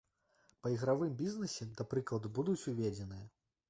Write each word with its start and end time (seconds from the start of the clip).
Па 0.63 0.71
ігравым 0.77 1.13
бізнесе, 1.21 1.71
да 1.77 1.89
прыкладу, 1.95 2.35
будуць 2.39 2.63
уведзеныя. 2.77 3.27